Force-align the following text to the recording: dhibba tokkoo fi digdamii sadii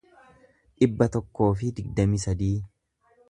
dhibba 0.83 1.07
tokkoo 1.17 1.51
fi 1.61 1.69
digdamii 1.81 2.21
sadii 2.27 2.53